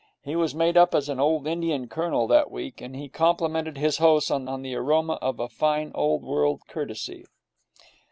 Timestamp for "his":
3.77-3.99